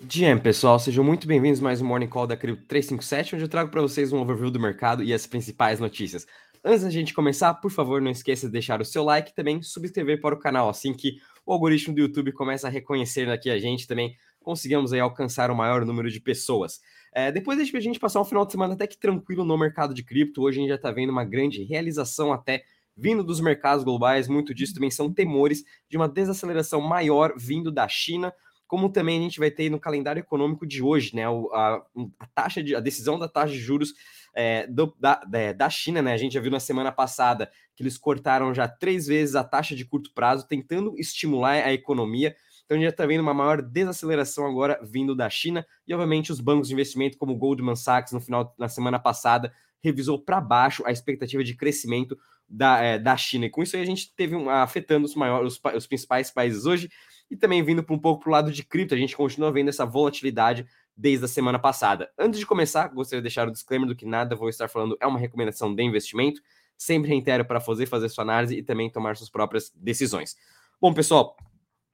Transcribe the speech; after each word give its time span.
GM, 0.00 0.40
pessoal, 0.40 0.78
sejam 0.78 1.02
muito 1.02 1.26
bem-vindos 1.26 1.58
mais 1.58 1.82
um 1.82 1.84
Morning 1.84 2.06
Call 2.06 2.24
da 2.24 2.36
Crypto 2.36 2.64
357, 2.68 3.34
onde 3.34 3.44
eu 3.44 3.48
trago 3.48 3.68
para 3.68 3.82
vocês 3.82 4.12
um 4.12 4.20
overview 4.20 4.48
do 4.48 4.60
mercado 4.60 5.02
e 5.02 5.12
as 5.12 5.26
principais 5.26 5.80
notícias. 5.80 6.24
Antes 6.64 6.84
da 6.84 6.90
gente 6.90 7.12
começar, 7.12 7.52
por 7.54 7.68
favor, 7.72 8.00
não 8.00 8.12
esqueça 8.12 8.46
de 8.46 8.52
deixar 8.52 8.80
o 8.80 8.84
seu 8.84 9.02
like 9.02 9.32
e 9.32 9.34
também 9.34 9.60
subscrever 9.60 10.20
para 10.20 10.36
o 10.36 10.38
canal, 10.38 10.68
assim 10.68 10.94
que 10.94 11.18
o 11.44 11.52
algoritmo 11.52 11.96
do 11.96 12.00
YouTube 12.00 12.30
começa 12.30 12.68
a 12.68 12.70
reconhecer 12.70 13.28
aqui 13.28 13.50
a 13.50 13.58
gente, 13.58 13.88
também 13.88 14.14
conseguimos 14.40 14.92
aí 14.92 15.00
alcançar 15.00 15.50
o 15.50 15.56
maior 15.56 15.84
número 15.84 16.08
de 16.08 16.20
pessoas. 16.20 16.80
É, 17.12 17.32
depois 17.32 17.58
a 17.58 17.80
gente 17.80 17.98
passar 17.98 18.20
um 18.20 18.24
final 18.24 18.46
de 18.46 18.52
semana 18.52 18.74
até 18.74 18.86
que 18.86 18.96
tranquilo 18.96 19.44
no 19.44 19.58
mercado 19.58 19.92
de 19.92 20.04
cripto, 20.04 20.42
hoje 20.42 20.58
a 20.58 20.60
gente 20.60 20.68
já 20.68 20.76
está 20.76 20.92
vendo 20.92 21.10
uma 21.10 21.24
grande 21.24 21.64
realização 21.64 22.32
até 22.32 22.62
vindo 22.96 23.24
dos 23.24 23.40
mercados 23.40 23.84
globais, 23.84 24.28
muito 24.28 24.54
disso 24.54 24.74
também 24.74 24.92
são 24.92 25.12
temores 25.12 25.64
de 25.88 25.96
uma 25.96 26.08
desaceleração 26.08 26.80
maior 26.80 27.34
vindo 27.36 27.72
da 27.72 27.88
China, 27.88 28.32
como 28.68 28.90
também 28.90 29.18
a 29.18 29.22
gente 29.22 29.40
vai 29.40 29.50
ter 29.50 29.70
no 29.70 29.80
calendário 29.80 30.20
econômico 30.20 30.66
de 30.66 30.82
hoje, 30.82 31.16
né, 31.16 31.24
a, 31.26 31.82
a 32.20 32.26
taxa 32.34 32.62
de, 32.62 32.76
a 32.76 32.80
decisão 32.80 33.18
da 33.18 33.26
taxa 33.26 33.54
de 33.54 33.58
juros 33.58 33.94
é, 34.34 34.66
do, 34.66 34.94
da, 35.00 35.20
é, 35.32 35.54
da 35.54 35.70
China, 35.70 36.02
né, 36.02 36.12
a 36.12 36.18
gente 36.18 36.34
já 36.34 36.40
viu 36.40 36.50
na 36.50 36.60
semana 36.60 36.92
passada 36.92 37.50
que 37.74 37.82
eles 37.82 37.96
cortaram 37.96 38.52
já 38.52 38.68
três 38.68 39.06
vezes 39.06 39.34
a 39.34 39.42
taxa 39.42 39.74
de 39.74 39.86
curto 39.86 40.12
prazo, 40.14 40.46
tentando 40.46 40.94
estimular 40.98 41.52
a 41.64 41.72
economia, 41.72 42.36
então 42.64 42.76
a 42.76 42.78
gente 42.78 42.84
já 42.84 42.90
está 42.90 43.06
vendo 43.06 43.22
uma 43.22 43.32
maior 43.32 43.62
desaceleração 43.62 44.46
agora 44.46 44.78
vindo 44.82 45.16
da 45.16 45.30
China, 45.30 45.66
e 45.86 45.94
obviamente 45.94 46.30
os 46.30 46.38
bancos 46.38 46.68
de 46.68 46.74
investimento 46.74 47.16
como 47.16 47.34
Goldman 47.34 47.74
Sachs 47.74 48.12
no 48.12 48.20
final, 48.20 48.54
na 48.58 48.68
semana 48.68 48.98
passada, 48.98 49.50
revisou 49.82 50.18
para 50.18 50.40
baixo 50.42 50.82
a 50.84 50.92
expectativa 50.92 51.42
de 51.42 51.54
crescimento 51.54 52.18
da, 52.46 52.82
é, 52.82 52.98
da 52.98 53.16
China. 53.16 53.46
E 53.46 53.50
com 53.50 53.62
isso 53.62 53.76
a 53.76 53.84
gente 53.84 54.14
teve 54.14 54.34
um, 54.34 54.50
afetando 54.50 55.06
os, 55.06 55.14
maiores, 55.14 55.54
os, 55.54 55.74
os 55.74 55.86
principais 55.86 56.30
países 56.30 56.66
hoje 56.66 56.90
e 57.30 57.36
também 57.36 57.62
vindo 57.62 57.84
um 57.88 57.98
pouco 57.98 58.22
para 58.22 58.28
o 58.28 58.32
lado 58.32 58.52
de 58.52 58.64
cripto, 58.64 58.94
a 58.94 58.98
gente 58.98 59.16
continua 59.16 59.52
vendo 59.52 59.68
essa 59.68 59.84
volatilidade 59.84 60.66
desde 60.96 61.24
a 61.24 61.28
semana 61.28 61.58
passada. 61.58 62.10
Antes 62.18 62.40
de 62.40 62.46
começar, 62.46 62.88
gostaria 62.88 63.20
de 63.20 63.24
deixar 63.24 63.46
o 63.46 63.52
disclaimer 63.52 63.86
do 63.86 63.94
que 63.94 64.04
nada 64.04 64.34
vou 64.34 64.48
estar 64.48 64.68
falando 64.68 64.96
é 65.00 65.06
uma 65.06 65.18
recomendação 65.18 65.74
de 65.74 65.82
investimento. 65.82 66.40
Sempre 66.76 67.08
reitero 67.08 67.44
para 67.44 67.60
fazer, 67.60 67.86
fazer 67.86 68.08
sua 68.08 68.22
análise 68.22 68.56
e 68.56 68.62
também 68.62 68.90
tomar 68.90 69.16
suas 69.16 69.30
próprias 69.30 69.70
decisões. 69.74 70.36
Bom, 70.80 70.92
pessoal, 70.92 71.36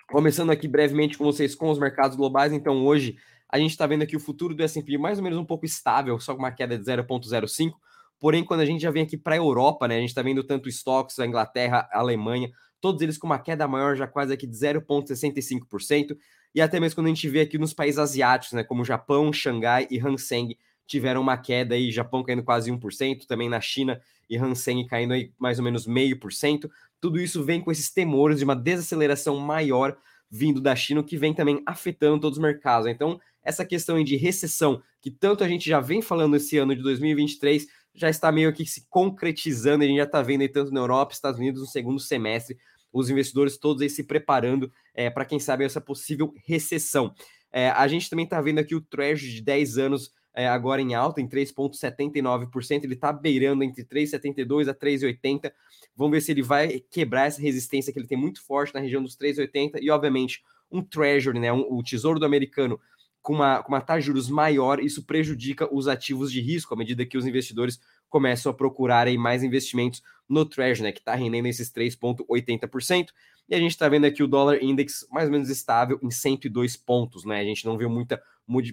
começando 0.09 0.51
aqui 0.51 0.69
brevemente 0.69 1.19
com 1.19 1.25
vocês 1.25 1.55
com 1.55 1.71
os 1.71 1.79
mercados 1.79 2.17
globais, 2.17 2.53
então 2.53 2.85
hoje 2.85 3.17
a 3.49 3.59
gente 3.59 3.71
está 3.71 3.87
vendo 3.87 4.03
aqui 4.03 4.17
o 4.17 4.21
futuro 4.21 4.55
do 4.55 4.63
S&P 4.63 4.99
mais 4.99 5.19
ou 5.19 5.25
menos 5.25 5.39
um 5.39 5.45
pouco 5.45 5.65
estável, 5.65 6.19
só 6.19 6.35
com 6.35 6.41
uma 6.41 6.51
queda 6.51 6.79
de 6.79 6.85
0,05, 6.85 7.73
porém 8.19 8.45
quando 8.45 8.61
a 8.61 8.67
gente 8.67 8.81
já 8.81 8.91
vem 8.91 9.03
aqui 9.03 9.17
para 9.17 9.35
a 9.35 9.39
Europa, 9.39 9.87
né, 9.87 9.97
a 9.97 10.01
gente 10.01 10.11
está 10.11 10.23
vendo 10.23 10.43
tanto 10.43 10.69
estoques, 10.69 11.19
a 11.19 11.27
Inglaterra, 11.27 11.89
a 11.93 11.99
Alemanha, 11.99 12.51
todos 12.85 13.01
eles 13.01 13.17
com 13.17 13.27
uma 13.27 13.39
queda 13.39 13.67
maior, 13.67 13.97
já 13.97 14.07
quase 14.07 14.31
aqui 14.31 14.47
de 14.47 14.55
0,65%, 14.55 16.19
e 16.55 16.61
até 16.61 16.79
mesmo 16.79 16.97
quando 16.97 17.07
a 17.07 17.09
gente 17.09 17.27
vê 17.31 17.41
aqui 17.41 17.57
nos 17.57 17.73
países 17.73 17.99
asiáticos, 17.99 18.53
né, 18.53 18.63
como 18.63 18.85
Japão, 18.85 19.33
Xangai 19.33 19.89
e 19.91 19.99
Hang 19.99 20.19
tiveram 20.87 21.23
uma 21.23 21.39
queda 21.39 21.75
aí, 21.75 21.91
Japão 21.91 22.23
caindo 22.23 22.43
quase 22.43 22.71
1%, 22.71 23.25
também 23.27 23.49
na 23.49 23.59
China 23.59 24.03
e 24.29 24.37
Hang 24.37 24.55
caindo 24.87 25.15
aí 25.15 25.33
mais 25.39 25.59
ou 25.59 25.65
menos 25.65 25.87
meio 25.87 26.21
por 26.21 26.31
cento. 26.31 26.71
Tudo 27.01 27.19
isso 27.19 27.43
vem 27.43 27.59
com 27.59 27.73
esses 27.73 27.91
temores 27.91 28.37
de 28.37 28.45
uma 28.45 28.55
desaceleração 28.55 29.39
maior 29.39 29.97
vindo 30.31 30.61
da 30.61 30.77
China, 30.77 31.03
que 31.03 31.17
vem 31.17 31.33
também 31.33 31.63
afetando 31.65 32.21
todos 32.21 32.37
os 32.37 32.43
mercados. 32.43 32.87
Então, 32.87 33.19
essa 33.43 33.65
questão 33.65 34.03
de 34.05 34.17
recessão, 34.17 34.83
que 35.01 35.11
tanto 35.11 35.43
a 35.43 35.49
gente 35.49 35.67
já 35.67 35.81
vem 35.81 36.03
falando 36.03 36.37
esse 36.37 36.59
ano 36.59 36.77
de 36.77 36.83
2023, 36.83 37.67
já 37.95 38.11
está 38.11 38.31
meio 38.31 38.53
que 38.53 38.67
se 38.67 38.87
concretizando, 38.91 39.85
a 39.85 39.87
gente 39.87 39.97
já 39.97 40.05
está 40.05 40.21
vendo 40.21 40.43
aí 40.43 40.49
tanto 40.51 40.71
na 40.71 40.81
Europa, 40.81 41.15
Estados 41.15 41.41
Unidos, 41.41 41.63
no 41.63 41.67
segundo 41.67 42.01
semestre, 42.01 42.59
os 42.95 43.11
investidores 43.11 43.59
todos 43.59 43.83
aí 43.83 43.91
se 43.91 44.05
preparando 44.05 44.73
é, 44.95 45.11
para 45.11 45.25
quem 45.25 45.41
sabe 45.41 45.65
essa 45.65 45.81
possível 45.81 46.33
recessão. 46.47 47.13
É, 47.53 47.69
a 47.71 47.87
gente 47.89 48.09
também 48.09 48.25
está 48.25 48.41
vendo 48.41 48.61
aqui 48.61 48.75
o 48.75 48.81
Treasury 48.81 49.35
de 49.35 49.43
10 49.43 49.79
anos 49.79 50.13
é, 50.33 50.49
agora 50.49 50.81
em 50.81 50.95
alta, 50.95 51.21
em 51.21 51.29
3,79%, 51.29 52.85
ele 52.85 52.95
está 52.95 53.13
beirando 53.13 53.63
entre 53.63 53.85
3,72% 53.85 54.69
a 54.69 54.75
3,80%. 54.75 55.53
Vamos 55.97 56.13
ver 56.13 56.21
se 56.21 56.33
ele 56.33 56.43
vai 56.43 56.81
quebrar 56.91 57.27
essa 57.27 57.41
resistência 57.41 57.93
que 57.93 57.99
ele 57.99 58.09
tem 58.09 58.19
muito 58.19 58.45
forte 58.45 58.75
na 58.75 58.81
região 58.81 59.03
dos 59.03 59.17
3,80% 59.17 59.79
e, 59.81 59.91
obviamente, 59.91 60.43
um 60.71 60.83
Treasury, 60.83 61.39
né, 61.39 61.53
um, 61.53 61.65
o 61.71 61.83
Tesouro 61.83 62.19
do 62.19 62.27
Americano, 62.27 62.81
com 63.23 63.33
uma, 63.33 63.63
com 63.63 63.73
uma 63.73 63.81
taxa 63.81 64.01
de 64.01 64.07
juros 64.07 64.29
maior, 64.29 64.81
isso 64.81 65.07
prejudica 65.07 65.73
os 65.73 65.89
ativos 65.89 66.33
de 66.33 66.41
risco 66.41 66.75
à 66.75 66.77
medida 66.77 67.07
que 67.07 67.17
os 67.17 67.27
investidores 67.27 67.81
começam 68.15 68.53
a 68.53 68.55
procurar 68.55 69.09
aí 69.09 69.19
mais 69.19 69.43
investimentos 69.43 70.01
no 70.29 70.45
Treasury, 70.45 70.85
né, 70.85 70.93
que 70.93 71.01
está 71.01 71.17
rendendo 71.17 71.49
esses 71.49 71.69
3,80%. 71.73 73.09
E 73.49 73.57
a 73.57 73.59
gente 73.59 73.73
está 73.73 73.89
vendo 73.89 74.05
aqui 74.05 74.23
o 74.23 74.29
dólar 74.29 74.63
index 74.63 75.05
mais 75.11 75.27
ou 75.27 75.33
menos 75.33 75.51
estável 75.51 75.99
em 76.01 76.13
102 76.13 76.77
pontos, 76.77 77.25
né? 77.25 77.41
A 77.41 77.45
gente 77.45 77.65
não 77.65 77.77
viu 77.77 77.91
muita, 77.91 78.23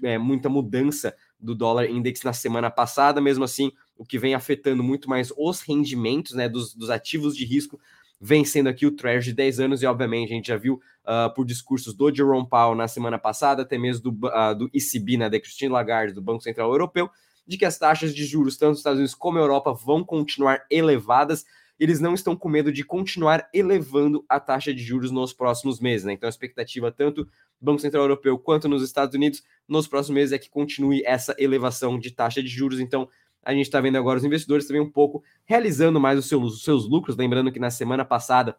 é, 0.04 0.20
muita 0.20 0.48
mudança 0.48 1.16
do 1.40 1.56
dólar 1.56 1.90
index 1.90 2.22
na 2.22 2.34
semana 2.34 2.70
passada, 2.70 3.20
mesmo 3.20 3.44
assim, 3.44 3.72
o 3.98 4.06
que 4.06 4.20
vem 4.20 4.36
afetando 4.36 4.84
muito 4.84 5.10
mais 5.10 5.34
os 5.36 5.62
rendimentos 5.62 6.34
né, 6.34 6.48
dos, 6.48 6.76
dos 6.76 6.92
ativos 6.92 7.36
de 7.36 7.44
risco 7.44 7.80
vem 8.24 8.46
sendo 8.46 8.70
aqui 8.70 8.86
o 8.86 8.92
Treasury 8.92 9.32
de 9.32 9.34
10 9.34 9.60
anos, 9.60 9.82
e 9.82 9.88
obviamente 9.88 10.32
a 10.32 10.36
gente 10.36 10.50
já 10.50 10.56
viu 10.56 10.76
uh, 10.76 11.34
por 11.34 11.44
discursos 11.44 11.96
do 11.96 12.14
Jerome 12.14 12.48
Powell 12.48 12.76
na 12.76 12.88
semana 12.88 13.18
passada, 13.18 13.64
até 13.64 13.80
mesmo 13.80 14.12
do, 14.12 14.28
uh, 14.28 14.56
do 14.56 14.70
ECB, 14.72 15.18
né, 15.18 15.28
da 15.32 15.40
Christine 15.40 15.72
Lagarde, 15.72 16.14
do 16.14 16.22
Banco 16.22 16.44
Central 16.44 16.70
Europeu, 16.70 17.10
de 17.46 17.58
que 17.58 17.66
as 17.66 17.78
taxas 17.78 18.14
de 18.14 18.26
juros, 18.26 18.58
tanto 18.58 18.72
nos 18.72 18.80
Estados 18.80 18.98
Unidos 18.98 19.16
como 19.16 19.38
na 19.38 19.44
Europa, 19.44 19.74
vão 19.74 20.04
continuar 20.04 20.66
elevadas. 20.70 21.46
Eles 21.80 22.00
não 22.00 22.14
estão 22.14 22.36
com 22.36 22.48
medo 22.48 22.72
de 22.72 22.84
continuar 22.84 23.50
elevando 23.54 24.24
a 24.30 24.40
taxa 24.40 24.74
de 24.74 24.82
juros 24.84 25.12
nos 25.12 25.34
próximos 25.34 25.80
meses. 25.80 26.06
Né? 26.06 26.14
Então, 26.14 26.28
a 26.28 26.30
expectativa, 26.30 26.92
tanto 26.92 27.24
do 27.24 27.30
Banco 27.60 27.80
Central 27.80 28.04
Europeu 28.04 28.38
quanto 28.38 28.70
nos 28.70 28.84
Estados 28.84 29.16
Unidos, 29.16 29.44
nos 29.68 29.88
próximos 29.88 30.16
meses, 30.16 30.34
é 30.34 30.38
que 30.38 30.50
continue 30.50 31.04
essa 31.06 31.36
elevação 31.40 31.98
de 32.00 32.12
taxa 32.12 32.42
de 32.42 32.50
juros. 32.50 32.80
Então, 32.80 33.10
a 33.44 33.54
gente 33.54 33.66
está 33.66 33.82
vendo 33.82 33.98
agora 33.98 34.20
os 34.20 34.24
investidores 34.24 34.68
também 34.68 34.82
um 34.82 34.90
pouco 34.90 35.24
realizando 35.46 36.00
mais 36.00 36.20
os 36.20 36.28
seus, 36.28 36.54
os 36.54 36.64
seus 36.64 36.88
lucros. 36.88 37.18
Lembrando 37.18 37.52
que 37.52 37.60
na 37.60 37.72
semana 37.72 38.06
passada, 38.06 38.56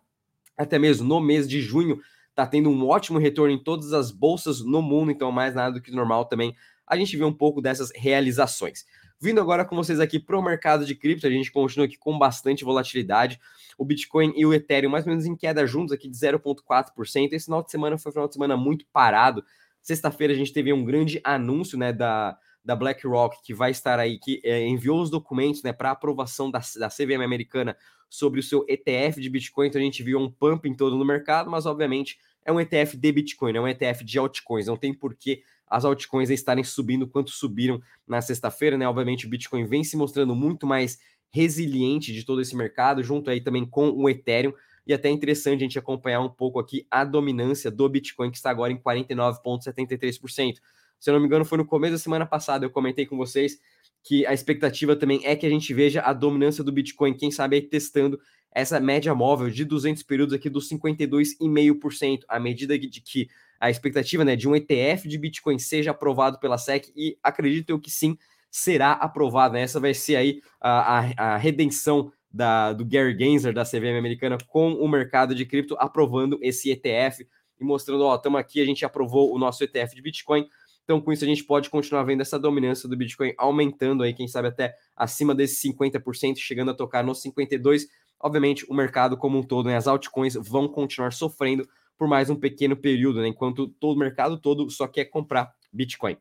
até 0.57 0.79
mesmo 0.79 1.07
no 1.07 1.21
mês 1.21 1.49
de 1.49 1.61
junho, 1.61 2.01
está 2.33 2.47
tendo 2.47 2.69
um 2.71 2.89
ótimo 2.89 3.19
retorno 3.19 3.55
em 3.55 3.63
todas 3.63 3.93
as 3.93 4.11
bolsas 4.11 4.61
no 4.61 4.83
mundo, 4.83 5.11
então 5.13 5.31
mais 5.31 5.55
nada 5.55 5.75
do 5.75 5.81
que 5.81 5.93
normal 5.93 6.25
também 6.25 6.57
a 6.87 6.97
gente 6.97 7.17
vê 7.17 7.25
um 7.25 7.33
pouco 7.33 7.63
dessas 7.63 7.91
realizações. 7.95 8.85
Vindo 9.19 9.41
agora 9.41 9.65
com 9.65 9.77
vocês 9.77 10.01
aqui 10.01 10.19
para 10.19 10.39
o 10.39 10.43
mercado 10.43 10.85
de 10.85 10.95
cripto, 10.95 11.27
a 11.27 11.31
gente 11.31 11.51
continua 11.51 11.87
aqui 11.87 11.97
com 11.97 12.19
bastante 12.19 12.65
volatilidade. 12.65 13.41
O 13.79 13.85
Bitcoin 13.85 14.33
e 14.37 14.45
o 14.45 14.53
Ethereum 14.53 14.91
mais 14.91 15.07
ou 15.07 15.11
menos 15.11 15.25
em 15.25 15.37
queda 15.37 15.67
juntos 15.67 15.93
aqui 15.93 16.09
de 16.09 16.17
0,4%. 16.17 17.33
Esse 17.33 17.47
final 17.47 17.63
de 17.63 17.71
semana 17.71 17.97
foi 17.97 18.11
um 18.11 18.13
final 18.13 18.29
de 18.29 18.35
semana 18.35 18.57
muito 18.57 18.85
parado. 18.93 19.45
Sexta-feira 19.81 20.33
a 20.33 20.37
gente 20.37 20.53
teve 20.53 20.73
um 20.73 20.85
grande 20.85 21.21
anúncio 21.25 21.79
né, 21.79 21.93
da, 21.93 22.37
da 22.65 22.77
BlackRock, 22.77 23.39
que 23.43 23.53
vai 23.53 23.71
estar 23.71 23.99
aí, 23.99 24.19
que 24.19 24.41
é, 24.45 24.67
enviou 24.67 25.01
os 25.01 25.11
documentos 25.11 25.63
né, 25.63 25.73
para 25.73 25.91
aprovação 25.91 26.51
da, 26.51 26.61
da 26.79 26.89
CVM 26.89 27.23
americana 27.25 27.77
sobre 28.09 28.41
o 28.41 28.43
seu 28.43 28.65
ETF 28.69 29.21
de 29.21 29.29
Bitcoin. 29.29 29.69
Então 29.69 29.81
a 29.81 29.85
gente 29.85 30.03
viu 30.03 30.19
um 30.19 30.31
pump 30.31 30.69
em 30.69 30.75
todo 30.75 30.97
no 30.97 31.05
mercado, 31.05 31.51
mas 31.51 31.67
obviamente 31.67 32.19
é 32.45 32.53
um 32.53 32.61
ETF 32.61 32.97
de 32.97 33.13
Bitcoin, 33.13 33.57
é 33.57 33.61
um 33.61 33.69
ETF 33.69 34.05
de 34.05 34.19
altcoins. 34.19 34.67
Não 34.67 34.77
tem 34.77 34.93
porquê 34.93 35.43
as 35.67 35.85
altcoins 35.85 36.29
estarem 36.29 36.63
subindo 36.63 37.07
quanto 37.07 37.31
subiram 37.31 37.81
na 38.07 38.21
sexta-feira, 38.21 38.77
né? 38.77 38.87
Obviamente 38.87 39.27
o 39.27 39.29
Bitcoin 39.31 39.65
vem 39.65 39.83
se 39.83 39.97
mostrando 39.97 40.35
muito 40.35 40.67
mais 40.67 40.99
resiliente 41.31 42.13
de 42.13 42.25
todo 42.25 42.43
esse 42.43 42.55
mercado, 42.55 43.03
junto 43.03 43.31
aí 43.31 43.41
também 43.41 43.65
com 43.65 43.89
o 43.91 44.09
Ethereum, 44.09 44.53
e 44.87 44.93
até 44.93 45.09
é 45.09 45.13
interessante 45.13 45.61
a 45.61 45.63
gente 45.63 45.79
acompanhar 45.79 46.21
um 46.21 46.29
pouco 46.29 46.59
aqui 46.59 46.87
a 46.91 47.05
dominância 47.05 47.71
do 47.71 47.89
Bitcoin, 47.89 48.31
que 48.31 48.37
está 48.37 48.51
agora 48.51 48.73
em 48.73 48.77
49,73%. 48.77 50.57
Se 51.03 51.11
eu 51.11 51.15
não 51.15 51.21
me 51.21 51.27
engano, 51.27 51.45
foi 51.45 51.59
no 51.59 51.67
começo 51.67 51.95
da 51.95 51.99
semana 51.99 52.25
passada, 52.25 52.65
eu 52.65 52.71
comentei 52.71 53.05
com 53.05 53.17
vocês 53.17 53.59
que 54.05 54.25
a 54.25 54.33
expectativa 54.33 54.95
também 54.95 55.21
é 55.25 55.35
que 55.35 55.45
a 55.45 55.51
gente 55.51 55.75
veja 55.75 56.01
a 56.01 56.13
dominância 56.13 56.63
do 56.63 56.71
Bitcoin, 56.71 57.13
quem 57.13 57.29
sabe 57.29 57.57
aí 57.57 57.63
testando 57.63 58.21
essa 58.53 58.79
média 58.79 59.13
móvel 59.13 59.51
de 59.51 59.65
200 59.65 60.01
períodos 60.05 60.33
aqui 60.33 60.49
dos 60.49 60.69
52,5%, 60.69 62.21
à 62.29 62.39
medida 62.39 62.79
de 62.79 63.01
que 63.01 63.29
a 63.59 63.69
expectativa 63.69 64.25
né, 64.25 64.37
de 64.37 64.49
um 64.49 64.55
ETF 64.55 65.09
de 65.09 65.19
Bitcoin 65.19 65.59
seja 65.59 65.91
aprovado 65.91 66.39
pela 66.39 66.57
SEC 66.57 66.93
e 66.95 67.19
acredito 67.21 67.71
eu 67.71 67.81
que 67.81 67.91
sim, 67.91 68.17
será 68.49 68.93
aprovado. 68.93 69.55
Né? 69.55 69.63
Essa 69.63 69.81
vai 69.81 69.95
ser 69.95 70.15
aí 70.15 70.41
a, 70.61 71.01
a, 71.01 71.35
a 71.35 71.37
redenção 71.37 72.13
da, 72.31 72.73
do 72.73 72.85
Gary 72.85 73.19
Gensler, 73.19 73.53
da 73.53 73.65
CVM 73.65 73.99
americana, 73.99 74.39
com 74.47 74.75
o 74.75 74.87
mercado 74.87 75.35
de 75.35 75.45
cripto 75.45 75.75
aprovando 75.81 76.39
esse 76.43 76.71
ETF 76.71 77.27
e 77.61 77.65
mostrando, 77.65 78.05
ó, 78.05 78.15
estamos 78.15 78.39
aqui, 78.39 78.61
a 78.61 78.65
gente 78.65 78.85
aprovou 78.85 79.35
o 79.35 79.39
nosso 79.39 79.65
ETF 79.65 79.97
de 79.97 80.03
Bitcoin. 80.03 80.47
Então, 80.85 81.01
com 81.01 81.13
isso, 81.13 81.25
a 81.25 81.29
gente 81.29 81.45
pode 81.45 81.71
continuar 81.71 82.03
vendo 82.03 82.21
essa 82.21 82.39
dominância 82.39 82.89
do 82.89 82.97
Bitcoin 82.97 83.33
aumentando 83.39 84.03
aí, 84.03 84.13
quem 84.13 84.27
sabe 84.27 84.49
até 84.49 84.75
acima 84.97 85.35
desses 85.35 85.63
50%, 85.63 86.37
chegando 86.39 86.71
a 86.71 86.75
tocar 86.75 87.05
nos 87.05 87.23
52%. 87.23 87.87
Obviamente, 88.19 88.65
o 88.69 88.75
mercado 88.75 89.17
como 89.17 89.39
um 89.39 89.43
todo, 89.43 89.67
né, 89.67 89.77
as 89.77 89.87
altcoins 89.87 90.35
vão 90.35 90.69
continuar 90.69 91.13
sofrendo 91.13 91.69
por 91.97 92.09
mais 92.09 92.31
um 92.31 92.37
pequeno 92.37 92.77
período, 92.77 93.21
né, 93.21 93.29
enquanto 93.29 93.69
todo 93.69 93.97
o 93.97 93.99
mercado 93.99 94.39
todo 94.39 94.69
só 94.71 94.87
quer 94.87 95.07
comprar 95.07 95.53
Bitcoin. 95.73 96.17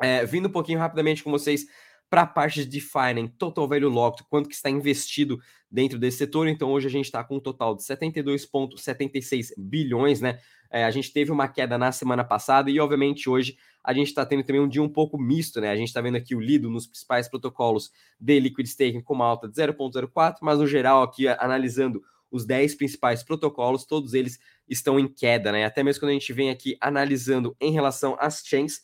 É, 0.00 0.24
vindo 0.26 0.48
um 0.48 0.52
pouquinho 0.52 0.78
rapidamente 0.78 1.22
com 1.22 1.30
vocês 1.30 1.66
para 2.12 2.22
a 2.22 2.26
parte 2.26 2.62
de 2.62 2.66
DeFi, 2.66 3.14
né, 3.14 3.30
Total 3.38 3.66
Value 3.66 3.88
Locked, 3.88 4.28
quanto 4.28 4.46
que 4.46 4.54
está 4.54 4.68
investido 4.68 5.40
dentro 5.70 5.98
desse 5.98 6.18
setor. 6.18 6.46
Então, 6.46 6.70
hoje 6.70 6.86
a 6.86 6.90
gente 6.90 7.06
está 7.06 7.24
com 7.24 7.36
um 7.36 7.40
total 7.40 7.74
de 7.74 7.82
72,76 7.84 9.54
bilhões, 9.56 10.20
né? 10.20 10.38
É, 10.70 10.84
a 10.84 10.90
gente 10.90 11.10
teve 11.10 11.32
uma 11.32 11.48
queda 11.48 11.78
na 11.78 11.90
semana 11.90 12.22
passada 12.22 12.70
e, 12.70 12.78
obviamente, 12.78 13.30
hoje 13.30 13.56
a 13.82 13.94
gente 13.94 14.08
está 14.08 14.26
tendo 14.26 14.44
também 14.44 14.60
um 14.60 14.68
dia 14.68 14.82
um 14.82 14.90
pouco 14.90 15.16
misto, 15.16 15.58
né? 15.58 15.70
A 15.70 15.74
gente 15.74 15.88
está 15.88 16.02
vendo 16.02 16.16
aqui 16.16 16.34
o 16.34 16.40
Lido 16.40 16.68
nos 16.68 16.86
principais 16.86 17.30
protocolos 17.30 17.90
de 18.20 18.38
Liquid 18.38 18.66
Staking 18.66 19.00
com 19.00 19.14
uma 19.14 19.24
alta 19.24 19.48
de 19.48 19.54
0,04, 19.54 20.36
mas 20.42 20.58
no 20.58 20.66
geral, 20.66 21.02
aqui 21.02 21.26
analisando 21.26 22.02
os 22.30 22.44
10 22.44 22.74
principais 22.74 23.22
protocolos, 23.22 23.86
todos 23.86 24.12
eles 24.12 24.38
estão 24.68 25.00
em 25.00 25.08
queda, 25.08 25.50
né? 25.50 25.64
Até 25.64 25.82
mesmo 25.82 26.00
quando 26.00 26.10
a 26.10 26.14
gente 26.14 26.32
vem 26.34 26.50
aqui 26.50 26.76
analisando 26.78 27.56
em 27.58 27.72
relação 27.72 28.18
às 28.20 28.42
chains, 28.44 28.82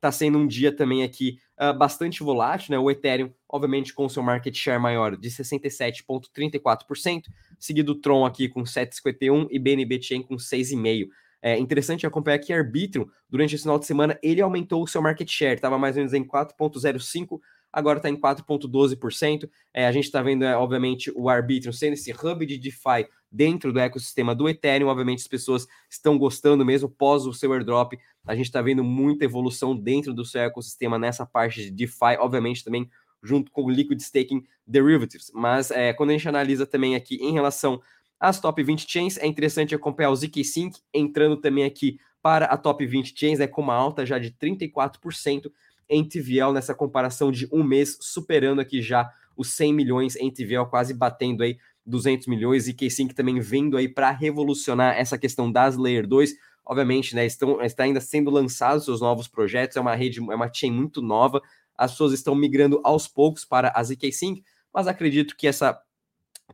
está 0.00 0.10
sendo 0.10 0.38
um 0.38 0.46
dia 0.46 0.74
também 0.74 1.02
aqui 1.02 1.38
uh, 1.60 1.76
bastante 1.76 2.22
volátil, 2.22 2.72
né? 2.72 2.78
O 2.78 2.90
Ethereum, 2.90 3.30
obviamente, 3.46 3.92
com 3.92 4.08
seu 4.08 4.22
market 4.22 4.56
share 4.56 4.80
maior 4.80 5.14
de 5.14 5.28
67,34%, 5.28 7.24
seguido 7.58 7.92
o 7.92 7.94
Tron 7.94 8.24
aqui 8.24 8.48
com 8.48 8.62
7,51% 8.62 9.48
e 9.50 9.58
BNB 9.58 10.02
Chain 10.02 10.22
com 10.22 10.36
6,5%. 10.36 11.08
É 11.42 11.58
interessante 11.58 12.06
acompanhar 12.06 12.38
que 12.38 12.52
Arbitrum, 12.52 13.06
durante 13.28 13.54
esse 13.54 13.62
final 13.62 13.78
de 13.78 13.86
semana, 13.86 14.18
ele 14.22 14.42
aumentou 14.42 14.82
o 14.82 14.86
seu 14.86 15.00
market 15.00 15.28
share, 15.30 15.54
estava 15.54 15.78
mais 15.78 15.96
ou 15.96 16.00
menos 16.00 16.12
em 16.12 16.22
4,05%, 16.22 17.40
agora 17.72 17.98
está 17.98 18.08
em 18.08 18.16
4,12%. 18.16 19.48
É, 19.72 19.86
a 19.86 19.92
gente 19.92 20.04
está 20.04 20.22
vendo, 20.22 20.44
é, 20.44 20.56
obviamente, 20.56 21.12
o 21.14 21.28
Arbitrum 21.28 21.72
sendo 21.72 21.94
esse 21.94 22.12
hub 22.12 22.44
de 22.44 22.58
DeFi 22.58 23.06
dentro 23.30 23.72
do 23.72 23.78
ecossistema 23.78 24.34
do 24.34 24.48
Ethereum. 24.48 24.88
Obviamente, 24.88 25.20
as 25.20 25.28
pessoas 25.28 25.66
estão 25.88 26.18
gostando 26.18 26.64
mesmo 26.64 26.88
pós 26.88 27.26
o 27.26 27.32
seu 27.32 27.52
airdrop. 27.52 27.94
A 28.26 28.34
gente 28.34 28.46
está 28.46 28.60
vendo 28.60 28.82
muita 28.82 29.24
evolução 29.24 29.76
dentro 29.76 30.12
do 30.12 30.24
seu 30.24 30.42
ecossistema 30.42 30.98
nessa 30.98 31.24
parte 31.24 31.62
de 31.62 31.70
DeFi, 31.70 32.16
obviamente, 32.18 32.64
também 32.64 32.88
junto 33.22 33.50
com 33.52 33.64
o 33.64 33.70
Liquid 33.70 34.00
Staking 34.00 34.44
Derivatives. 34.66 35.30
Mas 35.34 35.70
é, 35.70 35.92
quando 35.92 36.10
a 36.10 36.12
gente 36.14 36.28
analisa 36.28 36.66
também 36.66 36.96
aqui 36.96 37.16
em 37.16 37.32
relação 37.32 37.80
às 38.18 38.40
top 38.40 38.62
20 38.62 38.90
chains, 38.90 39.18
é 39.18 39.26
interessante 39.26 39.74
acompanhar 39.74 40.10
o 40.10 40.16
ZK-Sync 40.16 40.78
entrando 40.92 41.36
também 41.36 41.64
aqui 41.64 41.98
para 42.22 42.46
a 42.46 42.56
top 42.56 42.84
20 42.84 43.18
chains, 43.18 43.38
né, 43.38 43.46
com 43.46 43.62
uma 43.62 43.74
alta 43.74 44.04
já 44.04 44.18
de 44.18 44.30
34% 44.30 45.50
em 45.90 46.04
TVL 46.04 46.52
nessa 46.52 46.74
comparação 46.74 47.32
de 47.32 47.48
um 47.52 47.64
mês, 47.64 47.98
superando 48.00 48.60
aqui 48.60 48.80
já 48.80 49.10
os 49.36 49.52
100 49.54 49.74
milhões 49.74 50.16
em 50.16 50.30
TVL, 50.30 50.66
quase 50.70 50.94
batendo 50.94 51.42
aí 51.42 51.58
200 51.84 52.28
milhões, 52.28 52.68
e 52.68 52.74
K-Sync 52.74 53.14
também 53.14 53.40
vendo 53.40 53.76
aí 53.76 53.88
para 53.88 54.10
revolucionar 54.10 54.96
essa 54.96 55.18
questão 55.18 55.50
das 55.50 55.76
Layer 55.76 56.06
2. 56.06 56.32
Obviamente, 56.64 57.16
né, 57.16 57.26
estão 57.26 57.60
está 57.60 57.82
ainda 57.82 58.00
sendo 58.00 58.30
lançados 58.30 58.84
seus 58.84 59.00
novos 59.00 59.26
projetos, 59.26 59.76
é 59.76 59.80
uma 59.80 59.94
rede, 59.94 60.20
é 60.20 60.34
uma 60.34 60.50
chain 60.52 60.70
muito 60.70 61.02
nova, 61.02 61.42
as 61.76 61.90
pessoas 61.92 62.12
estão 62.12 62.34
migrando 62.34 62.80
aos 62.84 63.08
poucos 63.08 63.44
para 63.44 63.72
a 63.74 63.82
ZK 63.82 64.12
Sync, 64.12 64.44
mas 64.72 64.86
acredito 64.86 65.36
que 65.36 65.48
essa 65.48 65.80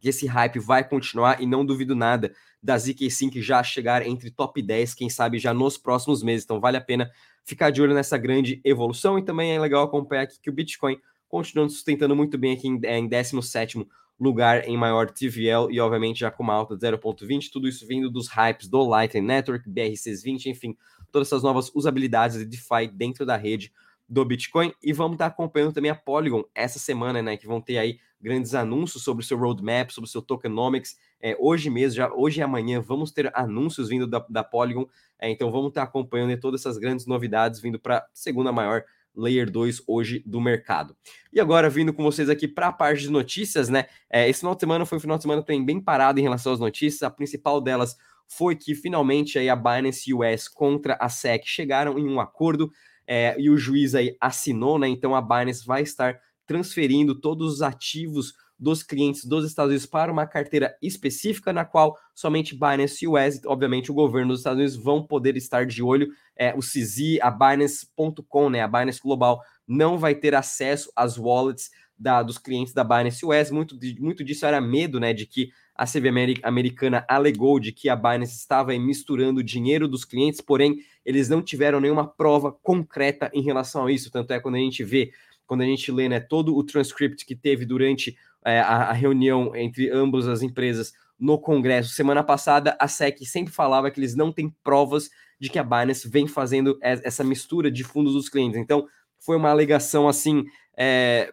que 0.01 0.09
esse 0.11 0.27
hype 0.27 0.59
vai 0.59 0.87
continuar 0.87 1.43
e 1.43 1.47
não 1.47 1.65
duvido 1.65 1.97
nada 1.97 2.33
da 2.63 2.77
ZK 2.77 3.11
Sync 3.11 3.41
já 3.41 3.63
chegar 3.63 4.07
entre 4.07 4.31
top 4.31 4.61
10, 4.61 4.95
quem 4.95 5.09
sabe 5.09 5.39
já 5.39 5.55
nos 5.55 5.79
próximos 5.79 6.23
meses. 6.23 6.45
Então 6.45 6.61
vale 6.61 6.77
a 6.77 6.81
pena 6.81 7.11
ficar 7.47 7.71
de 7.71 7.81
olho 7.81 7.95
nessa 7.95 8.19
grande 8.19 8.61
evolução. 8.65 9.19
E 9.19 9.23
também 9.23 9.55
é 9.55 9.61
legal 9.61 9.85
acompanhar 9.85 10.23
aqui 10.23 10.39
que 10.41 10.51
o 10.51 10.53
Bitcoin 10.53 10.99
continua 11.29 11.69
sustentando 11.69 12.15
muito 12.15 12.37
bem 12.37 12.53
aqui 12.53 12.69
em, 12.69 12.81
é, 12.85 12.99
em 12.99 13.09
17 13.09 13.87
lugar 14.19 14.67
em 14.67 14.77
maior 14.77 15.11
TVL 15.11 15.71
e 15.71 15.79
obviamente 15.79 16.21
já 16.21 16.31
com 16.31 16.43
uma 16.43 16.55
alta 16.55 16.75
de 16.75 16.87
0.20, 16.87 17.51
tudo 17.53 17.69
isso 17.69 17.87
vindo 17.87 18.11
dos 18.11 18.29
hypes 18.29 18.67
do 18.67 18.83
Lightning 18.83 19.27
Network, 19.27 19.69
BRC20, 19.69 20.47
enfim, 20.47 20.77
todas 21.13 21.29
essas 21.29 21.43
novas 21.43 21.71
usabilidades 21.75 22.39
de 22.39 22.47
DeFi 22.47 22.89
dentro 22.93 23.27
da 23.27 23.37
rede 23.37 23.73
do 24.09 24.25
Bitcoin. 24.25 24.73
E 24.83 24.93
vamos 24.93 25.17
estar 25.17 25.27
acompanhando 25.27 25.75
também 25.75 25.91
a 25.91 25.95
Polygon 25.95 26.45
essa 26.55 26.79
semana, 26.79 27.23
né, 27.23 27.37
que 27.37 27.47
vão 27.47 27.61
ter 27.61 27.77
aí 27.79 27.99
grandes 28.21 28.55
anúncios 28.55 29.03
sobre 29.03 29.23
o 29.23 29.27
seu 29.27 29.39
roadmap, 29.39 29.91
sobre 29.91 30.09
o 30.09 30.11
seu 30.11 30.23
tokenomics. 30.23 30.97
É, 31.21 31.37
hoje 31.39 31.71
mesmo, 31.71 31.97
já 31.97 32.13
hoje 32.13 32.41
e 32.41 32.43
amanhã, 32.43 32.81
vamos 32.81 33.11
ter 33.11 33.31
anúncios 33.35 33.89
vindo 33.89 34.07
da, 34.07 34.25
da 34.29 34.45
Polygon, 34.45 34.87
é, 35.19 35.31
então 35.31 35.51
vamos 35.51 35.69
estar 35.69 35.83
acompanhando 35.83 36.39
todas 36.39 36.61
essas 36.61 36.79
grandes 36.79 37.07
novidades 37.07 37.61
vindo 37.61 37.79
para 37.79 37.99
a 37.99 38.07
segunda 38.13 38.53
maior 38.53 38.85
Layer 39.17 39.51
2 39.51 39.83
hoje 39.87 40.23
do 40.27 40.41
mercado. 40.41 40.95
E 41.33 41.41
agora, 41.41 41.71
vindo 41.71 41.93
com 41.93 42.03
vocês 42.03 42.29
aqui 42.29 42.47
para 42.47 42.69
a 42.69 42.73
parte 42.73 43.03
de 43.03 43.11
notícias, 43.11 43.69
né? 43.69 43.87
É, 44.11 44.29
esse 44.29 44.41
final 44.41 44.55
de 44.55 44.61
semana 44.61 44.85
foi 44.85 44.99
um 44.99 45.01
final 45.01 45.17
de 45.17 45.23
semana 45.23 45.43
também 45.43 45.65
bem 45.65 45.81
parado 45.81 46.21
em 46.21 46.23
relação 46.23 46.53
às 46.53 46.61
notícias. 46.61 47.03
A 47.03 47.11
principal 47.11 47.61
delas 47.61 47.97
foi 48.29 48.55
que 48.55 48.75
finalmente 48.75 49.39
aí 49.39 49.49
a 49.49 49.57
Binance 49.57 50.13
US 50.13 50.49
contra 50.49 50.97
a 51.01 51.09
SEC 51.09 51.45
chegaram 51.47 51.99
em 51.99 52.07
um 52.07 52.21
acordo 52.21 52.71
é, 53.07 53.37
e 53.39 53.49
o 53.49 53.57
juiz 53.57 53.95
aí 53.95 54.17
assinou, 54.21 54.79
né? 54.79 54.89
Então 54.89 55.15
a 55.15 55.23
Binance 55.23 55.65
vai 55.65 55.83
estar 55.83 56.21
transferindo 56.47 57.15
todos 57.15 57.55
os 57.55 57.63
ativos 57.63 58.35
dos 58.59 58.83
clientes 58.83 59.25
dos 59.25 59.45
Estados 59.45 59.71
Unidos 59.71 59.87
para 59.87 60.11
uma 60.11 60.27
carteira 60.27 60.77
específica, 60.81 61.53
na 61.53 61.65
qual 61.65 61.97
somente 62.15 62.55
Binance 62.55 63.07
US, 63.07 63.41
obviamente 63.45 63.91
o 63.91 63.95
governo 63.95 64.29
dos 64.29 64.41
Estados 64.41 64.59
Unidos, 64.59 64.77
vão 64.77 65.07
poder 65.07 65.37
estar 65.37 65.67
de 65.67 65.83
olho. 65.83 66.09
É, 66.35 66.55
o 66.55 66.61
CZ, 66.61 67.19
a 67.21 67.31
Binance.com, 67.31 68.51
né, 68.51 68.63
a 68.63 68.69
Binance 68.69 69.01
Global, 69.01 69.43
não 69.67 69.99
vai 69.99 70.15
ter 70.15 70.35
acesso 70.35 70.91
às 70.97 71.19
wallets 71.19 71.71
da, 71.99 72.23
dos 72.23 72.39
clientes 72.39 72.73
da 72.73 72.85
Binance 72.85 73.25
US. 73.25 73.51
Muito, 73.51 73.79
muito 73.99 74.25
disso 74.25 74.47
era 74.47 74.61
medo 74.61 74.99
né, 74.99 75.13
de 75.13 75.27
que 75.27 75.51
a 75.75 75.85
CV 75.85 76.09
americana 76.43 77.05
alegou 77.07 77.61
de 77.61 77.71
que 77.71 77.91
a 77.91 77.97
Binance 77.97 78.39
estava 78.39 78.73
misturando 78.79 79.41
o 79.41 79.45
dinheiro 79.45 79.87
dos 79.87 80.07
clientes, 80.07 80.41
porém 80.41 80.79
eles 81.05 81.29
não 81.29 81.43
tiveram 81.43 81.81
nenhuma 81.81 82.07
prova 82.07 82.51
concreta 82.51 83.31
em 83.35 83.43
relação 83.43 83.87
a 83.87 83.93
isso. 83.93 84.11
Tanto 84.11 84.33
é 84.33 84.41
quando 84.41 84.55
a 84.55 84.59
gente 84.59 84.83
vê, 84.83 85.13
quando 85.47 85.63
a 85.63 85.65
gente 85.65 85.91
lê 85.93 86.09
né, 86.09 86.21
todo 86.21 86.57
o 86.57 86.65
transcript 86.65 87.25
que 87.25 87.37
teve 87.37 87.65
durante 87.65 88.17
é, 88.45 88.61
a, 88.61 88.89
a 88.89 88.93
reunião 88.93 89.55
entre 89.55 89.91
ambas 89.91 90.27
as 90.29 90.43
empresas 90.43 90.93
no 91.19 91.39
Congresso 91.39 91.91
semana 91.91 92.23
passada, 92.23 92.77
a 92.79 92.87
SEC 92.87 93.25
sempre 93.25 93.53
falava 93.53 93.91
que 93.91 93.99
eles 93.99 94.15
não 94.15 94.31
têm 94.31 94.55
provas 94.63 95.09
de 95.39 95.49
que 95.49 95.59
a 95.59 95.65
Binance 95.65 96.09
vem 96.09 96.27
fazendo 96.27 96.79
essa 96.81 97.23
mistura 97.23 97.71
de 97.71 97.85
fundos 97.85 98.15
dos 98.15 98.29
clientes. 98.29 98.59
Então, 98.59 98.87
foi 99.19 99.37
uma 99.37 99.51
alegação 99.51 100.09
assim 100.09 100.45
é, 100.77 101.33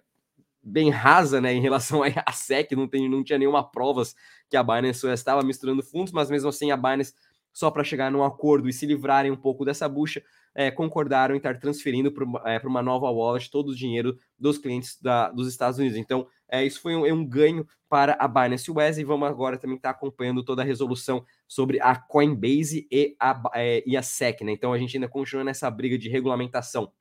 bem 0.61 0.89
rasa, 0.89 1.41
né, 1.41 1.53
em 1.53 1.61
relação 1.61 2.01
à 2.03 2.31
SEC, 2.31 2.71
não, 2.75 2.87
tem, 2.87 3.09
não 3.09 3.23
tinha 3.23 3.37
nenhuma 3.37 3.69
provas 3.69 4.15
que 4.49 4.55
a 4.55 4.63
Binance 4.63 5.05
estava 5.07 5.43
misturando 5.43 5.83
fundos, 5.83 6.13
mas 6.13 6.29
mesmo 6.29 6.49
assim 6.49 6.71
a 6.71 6.77
Binance, 6.77 7.13
só 7.53 7.69
para 7.69 7.83
chegar 7.83 8.11
num 8.11 8.23
acordo 8.23 8.67
e 8.67 8.73
se 8.73 8.85
livrarem 8.85 9.31
um 9.31 9.37
pouco 9.37 9.63
dessa 9.63 9.87
bucha, 9.87 10.23
é, 10.55 10.71
concordaram 10.71 11.35
em 11.35 11.37
estar 11.37 11.59
transferindo 11.59 12.11
para 12.11 12.25
é, 12.51 12.59
uma 12.65 12.81
nova 12.81 13.09
wallet 13.09 13.49
todo 13.49 13.69
o 13.69 13.75
dinheiro 13.75 14.17
dos 14.37 14.57
clientes 14.57 14.99
da, 14.99 15.29
dos 15.29 15.47
Estados 15.47 15.79
Unidos. 15.79 15.97
Então, 15.97 16.27
é, 16.49 16.63
isso 16.65 16.81
foi 16.81 16.95
um, 16.95 17.05
é 17.05 17.13
um, 17.13 17.25
ganho 17.25 17.65
para 17.87 18.17
a 18.19 18.27
Binance 18.27 18.69
US 18.69 18.97
e 18.97 19.03
vamos 19.03 19.27
agora 19.27 19.57
também 19.57 19.77
estar 19.77 19.91
acompanhando 19.91 20.43
toda 20.43 20.61
a 20.61 20.65
resolução 20.65 21.23
sobre 21.47 21.79
a 21.79 21.95
Coinbase 21.95 22.87
e 22.91 23.15
a, 23.19 23.41
é, 23.53 23.83
e 23.85 23.95
a 23.95 24.01
SEC, 24.01 24.41
né? 24.41 24.51
Então 24.51 24.73
a 24.73 24.77
gente 24.77 24.97
ainda 24.97 25.07
continua 25.07 25.43
nessa 25.43 25.69
briga 25.69 25.97
de 25.97 26.09
regulamentação. 26.09 26.91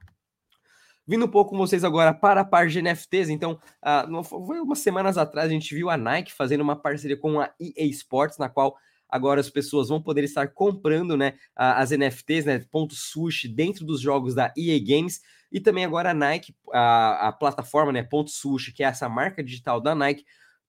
Vindo 1.07 1.25
um 1.25 1.29
pouco 1.29 1.51
com 1.51 1.59
vocês 1.59 1.83
agora 1.83 2.15
para 2.15 2.43
a 2.43 2.45
parte 2.45 2.73
de 2.73 2.81
NFTs, 2.81 3.29
então, 3.29 3.59
uh, 3.85 4.23
foi 4.23 4.61
umas 4.61 4.79
semanas 4.79 5.19
atrás 5.19 5.49
a 5.49 5.53
gente 5.53 5.75
viu 5.75 5.91
a 5.91 5.97
Nike 5.97 6.33
fazendo 6.33 6.61
uma 6.61 6.77
parceria 6.77 7.17
com 7.17 7.41
a 7.41 7.51
EA 7.61 7.87
Sports, 7.87 8.39
na 8.39 8.49
qual 8.49 8.77
agora 9.13 9.41
as 9.41 9.51
pessoas 9.51 9.91
vão 9.91 10.03
poder 10.03 10.25
estar 10.25 10.49
comprando 10.49 11.19
né, 11.19 11.35
as 11.55 11.91
NFTs, 11.91 12.47
né, 12.47 12.65
ponto 12.71 12.95
sushi, 12.95 13.47
dentro 13.47 13.85
dos 13.85 14.01
jogos 14.01 14.35
da 14.35 14.51
EA 14.57 14.81
Games, 14.83 15.21
e 15.53 15.61
também 15.61 15.85
agora 15.85 16.13
a 16.13 16.15
Nike, 16.15 16.55
a, 16.73 17.29
a 17.29 17.33
plataforma, 17.33 17.93
né, 17.93 18.03
ponto 18.03 18.31
sushi, 18.31 18.73
que 18.73 18.83
é 18.83 18.87
essa 18.87 19.11
marca 19.11 19.45
digital 19.45 19.83
da 19.83 19.95
Nike, 19.95 20.25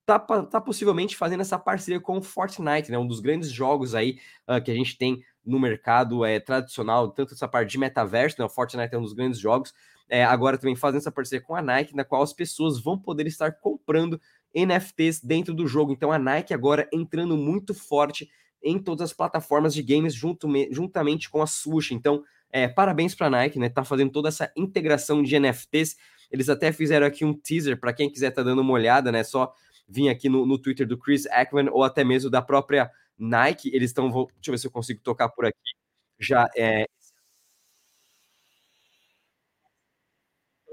tá, 0.05 0.19
tá 0.19 0.59
possivelmente 0.59 1.15
fazendo 1.15 1.39
essa 1.39 1.57
parceria 1.57 2.01
com 2.01 2.17
o 2.17 2.21
Fortnite, 2.21 2.91
né, 2.91 2.97
um 2.97 3.07
dos 3.07 3.21
grandes 3.21 3.49
jogos 3.49 3.95
aí 3.95 4.19
uh, 4.45 4.61
que 4.61 4.69
a 4.69 4.75
gente 4.75 4.97
tem 4.97 5.23
no 5.45 5.57
mercado 5.57 6.25
é, 6.25 6.37
tradicional, 6.37 7.09
tanto 7.11 7.33
essa 7.33 7.47
parte 7.47 7.71
de 7.71 7.77
metaverso, 7.77 8.35
né, 8.37 8.45
o 8.45 8.49
Fortnite 8.49 8.93
é 8.93 8.97
um 8.97 9.03
dos 9.03 9.13
grandes 9.13 9.39
jogos, 9.39 9.73
é, 10.09 10.25
agora 10.25 10.57
também 10.57 10.75
fazendo 10.75 10.99
essa 10.99 11.11
parceria 11.11 11.45
com 11.45 11.55
a 11.55 11.61
Nike, 11.61 11.95
na 11.95 12.03
qual 12.03 12.21
as 12.21 12.33
pessoas 12.33 12.77
vão 12.77 12.99
poder 12.99 13.25
estar 13.25 13.53
comprando 13.53 14.19
NFTs 14.55 15.21
dentro 15.21 15.53
do 15.53 15.67
jogo. 15.67 15.91
Então 15.91 16.11
a 16.11 16.19
Nike 16.19 16.53
agora 16.53 16.87
entrando 16.91 17.35
muito 17.37 17.73
forte 17.73 18.29
em 18.61 18.79
todas 18.79 19.11
as 19.11 19.13
plataformas 19.13 19.73
de 19.73 19.83
games 19.83 20.13
junto, 20.13 20.47
juntamente 20.71 21.29
com 21.29 21.41
a 21.41 21.47
Sushi. 21.47 21.93
Então, 21.93 22.23
é, 22.49 22.67
parabéns 22.67 23.13
para 23.13 23.27
a 23.27 23.29
Nike, 23.29 23.59
né? 23.59 23.67
Tá 23.67 23.83
fazendo 23.83 24.11
toda 24.11 24.29
essa 24.29 24.51
integração 24.55 25.21
de 25.21 25.37
NFTs. 25.37 25.97
Eles 26.31 26.47
até 26.49 26.71
fizeram 26.71 27.05
aqui 27.05 27.25
um 27.25 27.33
teaser 27.33 27.79
para 27.79 27.91
quem 27.93 28.09
quiser 28.09 28.31
tá 28.31 28.41
dando 28.41 28.61
uma 28.61 28.73
olhada, 28.73 29.11
né? 29.11 29.23
Só 29.23 29.53
vir 29.87 30.07
aqui 30.09 30.29
no, 30.29 30.45
no 30.45 30.57
Twitter 30.57 30.87
do 30.87 30.97
Chris 30.97 31.25
Ackman 31.27 31.69
ou 31.71 31.83
até 31.83 32.03
mesmo 32.03 32.29
da 32.29 32.41
própria 32.41 32.89
Nike. 33.17 33.69
Eles 33.73 33.89
estão. 33.89 34.09
Deixa 34.09 34.29
eu 34.47 34.51
ver 34.53 34.57
se 34.59 34.67
eu 34.67 34.71
consigo 34.71 35.01
tocar 35.01 35.29
por 35.29 35.45
aqui. 35.45 35.57
Já 36.19 36.47
é, 36.55 36.85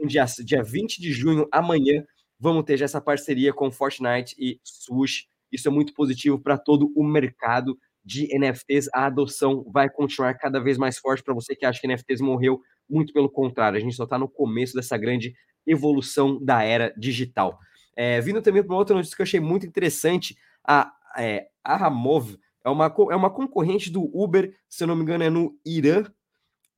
dia, 0.07 0.25
dia 0.45 0.63
20 0.63 1.01
de 1.01 1.13
junho, 1.13 1.49
amanhã, 1.53 2.05
vamos 2.41 2.65
ter 2.65 2.77
já 2.77 2.87
essa 2.87 3.01
parceria 3.01 3.53
com 3.53 3.71
Fortnite 3.71 4.35
e 4.39 4.59
Swoosh. 4.65 5.29
Isso 5.53 5.69
é 5.69 5.71
muito 5.71 5.93
positivo 5.93 6.41
para 6.41 6.57
todo 6.57 6.91
o 6.97 7.05
mercado 7.05 7.79
de 8.05 8.27
NFTs, 8.37 8.89
a 8.95 9.07
adoção 9.07 9.65
vai 9.71 9.89
continuar 9.91 10.35
cada 10.35 10.59
vez 10.59 10.79
mais 10.79 10.99
forte 10.99 11.23
para 11.23 11.35
você 11.35 11.55
que 11.55 11.67
acha 11.67 11.81
que 11.81 11.87
NFTs 11.87 12.21
morreu, 12.21 12.61
muito 12.89 13.13
pelo 13.13 13.29
contrário, 13.29 13.77
a 13.77 13.81
gente 13.81 13.95
só 13.95 14.05
está 14.05 14.19
no 14.19 14.29
começo 14.29 14.75
dessa 14.75 14.97
grande 14.97 15.35
evolução 15.67 16.43
da 16.43 16.63
era 16.63 16.95
digital. 16.97 17.59
É, 17.95 18.21
vindo 18.21 18.41
também 18.41 18.63
para 18.63 18.73
uma 18.73 18.79
outra 18.79 18.97
notícia 18.97 19.15
que 19.15 19.23
eu 19.23 19.25
achei 19.25 19.41
muito 19.41 19.67
interessante, 19.67 20.37
a, 20.67 20.91
é, 21.17 21.49
a 21.63 21.77
Ramov 21.77 22.37
é 22.65 22.71
uma, 22.71 22.87
é 22.87 23.17
uma 23.17 23.31
concorrente 23.31 23.91
do 23.91 24.03
Uber, 24.15 24.55
se 24.69 24.83
eu 24.83 24.89
não 24.89 24.97
me 24.97 25.03
engano, 25.03 25.25
é 25.25 25.31
no 25.31 25.59
Irã. 25.65 26.05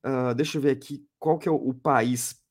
Uh, 0.04 0.34
deixa 0.34 0.58
eu 0.58 0.62
ver 0.62 0.70
aqui 0.70 1.04
qual 1.18 1.38
que 1.38 1.48
é 1.48 1.52
o, 1.52 1.54
o 1.54 1.74
país. 1.74 2.41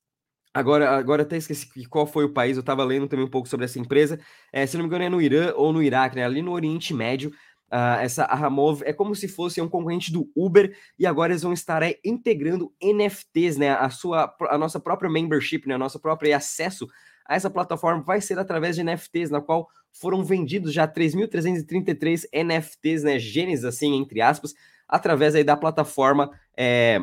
Agora, 0.54 0.98
agora 0.98 1.22
até 1.24 1.38
esqueci 1.38 1.68
qual 1.88 2.06
foi 2.06 2.26
o 2.26 2.34
país, 2.34 2.58
eu 2.58 2.62
estava 2.62 2.84
lendo 2.84 3.08
também 3.08 3.26
um 3.26 3.30
pouco 3.30 3.48
sobre 3.48 3.66
essa 3.66 3.80
empresa. 3.80 4.20
É, 4.52 4.66
se 4.66 4.76
não 4.76 4.84
me 4.84 4.88
engano, 4.88 5.06
é 5.06 5.10
no 5.10 5.22
Irã 5.22 5.54
ou 5.56 5.72
no 5.72 5.82
Iraque, 5.82 6.18
né? 6.18 6.26
Ali 6.26 6.42
no 6.42 6.52
Oriente 6.52 6.94
Médio. 6.94 7.32
Uh, 7.72 8.02
essa 8.02 8.26
Ramov 8.26 8.82
é 8.84 8.92
como 8.92 9.16
se 9.16 9.30
fosse 9.30 9.62
um 9.62 9.70
concorrente 9.70 10.12
do 10.12 10.30
Uber 10.36 10.76
e 11.00 11.06
agora 11.06 11.32
eles 11.32 11.42
vão 11.42 11.54
estar 11.54 11.82
aí, 11.82 11.98
integrando 12.04 12.70
NFTs, 12.84 13.56
né? 13.56 13.72
A 13.72 13.90
sua, 13.90 14.36
a 14.50 14.58
nossa 14.58 14.78
própria 14.78 15.10
membership, 15.10 15.66
né? 15.66 15.76
A 15.76 15.78
nossa 15.78 15.98
própria 15.98 16.36
acesso 16.36 16.86
a 17.26 17.36
essa 17.36 17.50
plataforma 17.50 18.04
vai 18.04 18.20
ser 18.20 18.38
através 18.38 18.76
de 18.76 18.84
NFTs, 18.84 19.30
na 19.30 19.40
qual 19.40 19.70
foram 19.94 20.22
vendidos 20.22 20.74
já 20.74 20.86
3.333 20.86 22.26
NFTs, 22.34 23.04
né? 23.04 23.18
Genes, 23.18 23.64
assim, 23.64 23.96
entre 23.96 24.20
aspas, 24.20 24.54
através 24.86 25.34
aí 25.34 25.44
da 25.44 25.56
plataforma 25.56 26.30
é, 26.58 27.00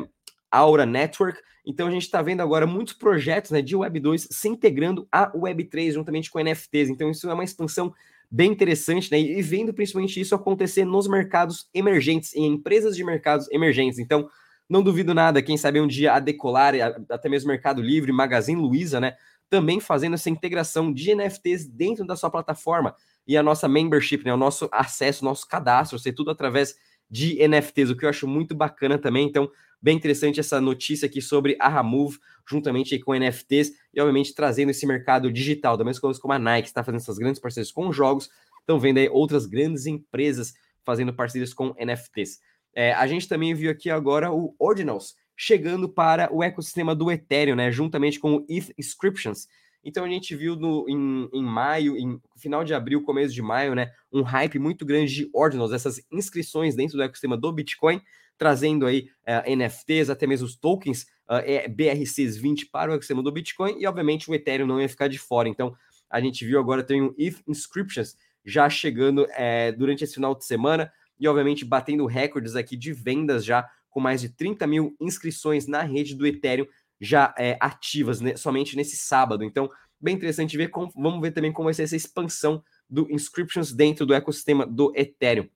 Aura 0.51 0.85
Network. 0.85 1.39
Então 1.69 1.85
a 1.85 1.91
gente 1.91 2.01
está 2.01 2.19
vendo 2.19 2.41
agora 2.41 2.65
muitos 2.65 2.95
projetos 2.95 3.51
né, 3.51 3.61
de 3.61 3.75
Web 3.75 3.99
2 3.99 4.29
se 4.31 4.47
integrando 4.47 5.07
a 5.11 5.31
Web 5.35 5.65
3 5.65 5.93
juntamente 5.93 6.31
com 6.31 6.39
NFTs. 6.39 6.89
Então 6.89 7.11
isso 7.11 7.29
é 7.29 7.33
uma 7.33 7.43
expansão 7.43 7.93
bem 8.29 8.51
interessante, 8.51 9.11
né? 9.11 9.19
E 9.19 9.39
vendo 9.43 9.71
principalmente 9.71 10.19
isso 10.19 10.33
acontecer 10.33 10.83
nos 10.83 11.07
mercados 11.07 11.69
emergentes, 11.71 12.35
em 12.35 12.47
empresas 12.47 12.95
de 12.95 13.03
mercados 13.03 13.47
emergentes. 13.51 13.99
Então, 13.99 14.27
não 14.67 14.81
duvido 14.81 15.13
nada, 15.13 15.43
quem 15.43 15.57
sabe 15.57 15.79
um 15.79 15.87
dia 15.87 16.13
a 16.13 16.19
Decolar, 16.19 16.73
até 17.07 17.29
mesmo 17.29 17.49
Mercado 17.49 17.83
Livre, 17.83 18.11
Magazine 18.11 18.59
Luiza, 18.59 18.99
né? 18.99 19.15
Também 19.47 19.79
fazendo 19.79 20.15
essa 20.15 20.29
integração 20.29 20.91
de 20.91 21.13
NFTs 21.13 21.67
dentro 21.67 22.05
da 22.05 22.15
sua 22.15 22.31
plataforma. 22.31 22.95
E 23.27 23.37
a 23.37 23.43
nossa 23.43 23.67
membership, 23.67 24.23
né? 24.25 24.33
O 24.33 24.37
nosso 24.37 24.67
acesso, 24.71 25.23
nosso 25.23 25.47
cadastro, 25.47 25.99
ser 25.99 26.13
tudo 26.13 26.31
através 26.31 26.75
de 27.09 27.35
NFTs, 27.47 27.89
o 27.89 27.95
que 27.95 28.05
eu 28.05 28.09
acho 28.09 28.27
muito 28.27 28.53
bacana 28.53 28.97
também. 28.97 29.25
Então, 29.25 29.49
bem 29.81 29.95
interessante 29.95 30.39
essa 30.39 30.59
notícia 30.61 31.05
aqui 31.05 31.21
sobre 31.21 31.57
a 31.59 31.67
Ramove, 31.67 32.19
juntamente 32.47 32.97
com 32.99 33.13
NFTs, 33.13 33.71
e 33.93 33.99
obviamente 33.99 34.33
trazendo 34.33 34.69
esse 34.69 34.85
mercado 34.85 35.31
digital, 35.31 35.77
da 35.77 35.83
mesma 35.83 36.01
coisa 36.01 36.19
como 36.19 36.33
a 36.33 36.39
Nike 36.39 36.67
está 36.67 36.83
fazendo 36.83 37.01
essas 37.01 37.17
grandes 37.17 37.41
parcerias 37.41 37.71
com 37.71 37.91
jogos, 37.91 38.29
estão 38.59 38.79
vendo 38.79 38.97
aí 38.97 39.09
outras 39.09 39.45
grandes 39.45 39.85
empresas 39.85 40.53
fazendo 40.83 41.13
parcerias 41.13 41.53
com 41.53 41.73
NFTs. 41.79 42.39
É, 42.73 42.93
a 42.93 43.07
gente 43.07 43.27
também 43.27 43.53
viu 43.53 43.71
aqui 43.71 43.89
agora 43.89 44.31
o 44.31 44.55
Ordinals 44.59 45.15
chegando 45.35 45.87
para 45.87 46.29
o 46.33 46.43
ecossistema 46.43 46.93
do 46.93 47.09
Ethereum, 47.09 47.55
né, 47.55 47.71
juntamente 47.71 48.19
com 48.19 48.35
o 48.35 48.45
ETH 48.49 48.73
Inscriptions. 48.77 49.47
Então 49.83 50.03
a 50.03 50.09
gente 50.09 50.35
viu 50.35 50.55
no, 50.55 50.85
em, 50.89 51.29
em 51.33 51.43
maio, 51.43 51.97
em 51.97 52.19
final 52.37 52.63
de 52.63 52.73
abril, 52.73 53.03
começo 53.03 53.33
de 53.33 53.41
maio, 53.41 53.73
né, 53.73 53.91
um 54.11 54.21
hype 54.21 54.59
muito 54.59 54.85
grande 54.85 55.13
de 55.13 55.29
Ordinals, 55.33 55.71
essas 55.71 56.01
inscrições 56.11 56.75
dentro 56.75 56.97
do 56.97 57.03
ecossistema 57.03 57.37
do 57.37 57.51
Bitcoin, 57.51 58.01
trazendo 58.37 58.85
aí 58.85 59.09
uh, 59.27 59.43
eh, 59.45 59.55
NFTs, 59.55 60.09
até 60.09 60.25
mesmo 60.25 60.47
os 60.47 60.55
tokens 60.55 61.03
uh, 61.29 61.43
é, 61.43 61.67
BRCs20 61.67 62.69
para 62.71 62.89
o 62.89 62.93
ecossistema 62.93 63.21
do 63.21 63.31
Bitcoin, 63.31 63.75
e 63.79 63.85
obviamente 63.85 64.29
o 64.29 64.33
Ethereum 64.33 64.65
não 64.65 64.81
ia 64.81 64.87
ficar 64.87 65.09
de 65.09 65.19
fora. 65.19 65.49
Então, 65.49 65.75
a 66.09 66.21
gente 66.21 66.45
viu 66.45 66.57
agora 66.57 66.81
tem 66.81 67.01
o 67.01 67.13
ETH 67.17 67.43
Inscriptions 67.47 68.15
já 68.45 68.69
chegando 68.69 69.27
é, 69.31 69.71
durante 69.73 70.03
esse 70.03 70.15
final 70.15 70.33
de 70.33 70.45
semana, 70.45 70.91
e 71.19 71.27
obviamente 71.27 71.65
batendo 71.65 72.05
recordes 72.05 72.55
aqui 72.55 72.77
de 72.77 72.93
vendas 72.93 73.43
já, 73.43 73.69
com 73.89 73.99
mais 73.99 74.21
de 74.21 74.29
30 74.29 74.65
mil 74.65 74.95
inscrições 75.01 75.67
na 75.67 75.81
rede 75.81 76.15
do 76.15 76.25
Ethereum 76.25 76.65
já 76.99 77.33
é, 77.37 77.57
ativas 77.59 78.21
né, 78.21 78.35
somente 78.35 78.75
nesse 78.75 78.97
sábado. 78.97 79.43
Então, 79.43 79.69
bem 79.99 80.15
interessante 80.15 80.57
ver 80.57 80.69
como, 80.69 80.91
vamos 80.95 81.21
ver 81.21 81.31
também 81.31 81.51
como 81.51 81.65
vai 81.65 81.73
ser 81.73 81.83
essa 81.83 81.95
expansão 81.95 82.63
do 82.89 83.09
Inscriptions 83.11 83.71
dentro 83.71 84.05
do 84.05 84.13
ecossistema 84.13 84.65
do 84.65 84.91
Ethereum. 84.95 85.47